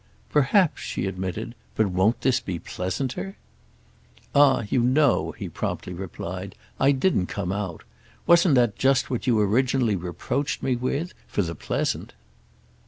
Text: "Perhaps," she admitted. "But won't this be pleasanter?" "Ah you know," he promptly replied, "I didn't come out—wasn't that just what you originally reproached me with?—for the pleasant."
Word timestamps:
"Perhaps," 0.31 0.81
she 0.81 1.05
admitted. 1.05 1.53
"But 1.75 1.91
won't 1.91 2.21
this 2.21 2.39
be 2.39 2.57
pleasanter?" 2.57 3.37
"Ah 4.33 4.63
you 4.67 4.79
know," 4.81 5.31
he 5.33 5.47
promptly 5.47 5.93
replied, 5.93 6.55
"I 6.79 6.91
didn't 6.91 7.27
come 7.27 7.51
out—wasn't 7.51 8.55
that 8.55 8.75
just 8.79 9.11
what 9.11 9.27
you 9.27 9.39
originally 9.39 9.95
reproached 9.95 10.63
me 10.63 10.75
with?—for 10.75 11.43
the 11.43 11.53
pleasant." 11.53 12.15